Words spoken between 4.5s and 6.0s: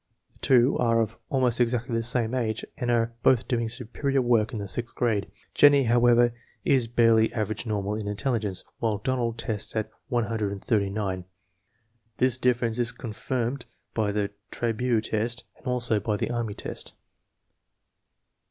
hi the sixth grade. Jennie,